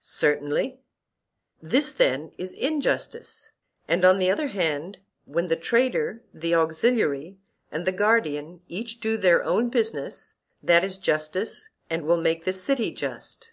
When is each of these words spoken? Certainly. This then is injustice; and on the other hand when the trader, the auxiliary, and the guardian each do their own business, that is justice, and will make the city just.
Certainly. 0.00 0.80
This 1.62 1.92
then 1.92 2.32
is 2.36 2.52
injustice; 2.52 3.52
and 3.86 4.04
on 4.04 4.18
the 4.18 4.28
other 4.28 4.48
hand 4.48 4.98
when 5.24 5.46
the 5.46 5.54
trader, 5.54 6.24
the 6.34 6.52
auxiliary, 6.52 7.38
and 7.70 7.86
the 7.86 7.92
guardian 7.92 8.60
each 8.66 8.98
do 8.98 9.16
their 9.16 9.44
own 9.44 9.68
business, 9.68 10.34
that 10.60 10.82
is 10.82 10.98
justice, 10.98 11.68
and 11.88 12.04
will 12.06 12.16
make 12.20 12.42
the 12.42 12.52
city 12.52 12.90
just. 12.90 13.50